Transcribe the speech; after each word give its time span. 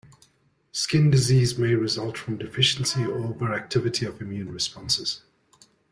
Skin 0.71 1.11
disease 1.11 1.59
may 1.59 1.75
result 1.75 2.17
from 2.17 2.35
deficiency 2.39 3.01
or 3.03 3.19
overactivity 3.33 4.07
of 4.07 4.19
immune 4.19 4.51
responses. 4.51 5.21